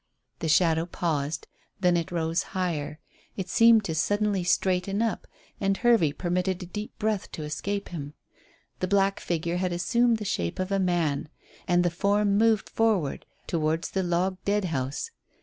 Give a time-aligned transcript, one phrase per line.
[0.39, 1.45] The shadow paused.
[1.79, 2.97] Then it rose higher.
[3.37, 5.27] It seemed to suddenly straighten up,
[5.59, 8.15] and Hervey permitted a deep breath to escape him.
[8.79, 11.29] The black figure had assumed the shape of a man,
[11.67, 15.11] and the form moved forward towards the log dead house.